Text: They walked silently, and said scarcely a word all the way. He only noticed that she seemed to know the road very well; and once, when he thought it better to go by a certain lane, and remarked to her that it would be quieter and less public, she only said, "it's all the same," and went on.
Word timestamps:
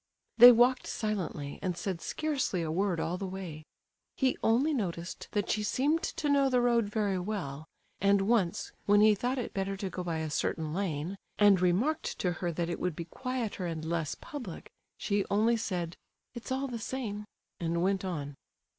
They 0.39 0.51
walked 0.51 0.87
silently, 0.87 1.59
and 1.61 1.77
said 1.77 2.01
scarcely 2.01 2.63
a 2.63 2.71
word 2.71 2.99
all 2.99 3.19
the 3.19 3.27
way. 3.27 3.67
He 4.17 4.35
only 4.43 4.73
noticed 4.73 5.27
that 5.33 5.51
she 5.51 5.61
seemed 5.61 6.01
to 6.01 6.27
know 6.27 6.49
the 6.49 6.59
road 6.59 6.85
very 6.85 7.19
well; 7.19 7.67
and 7.99 8.21
once, 8.23 8.71
when 8.87 9.01
he 9.01 9.13
thought 9.13 9.37
it 9.37 9.53
better 9.53 9.77
to 9.77 9.91
go 9.91 10.03
by 10.03 10.17
a 10.17 10.31
certain 10.31 10.73
lane, 10.73 11.19
and 11.37 11.61
remarked 11.61 12.17
to 12.17 12.31
her 12.31 12.51
that 12.51 12.67
it 12.67 12.79
would 12.79 12.95
be 12.95 13.05
quieter 13.05 13.67
and 13.67 13.85
less 13.85 14.15
public, 14.19 14.71
she 14.97 15.23
only 15.29 15.55
said, 15.55 15.95
"it's 16.33 16.51
all 16.51 16.67
the 16.67 16.79
same," 16.79 17.25
and 17.59 17.83
went 17.83 18.03
on. 18.03 18.33